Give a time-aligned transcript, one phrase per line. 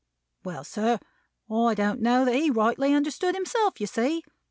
[0.43, 0.97] "Well, sir,
[1.47, 4.23] I don't know that he rightly understood himself, you see.